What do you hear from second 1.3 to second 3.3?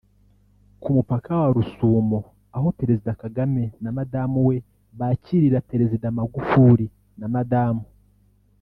wa Rusumo aho Perezida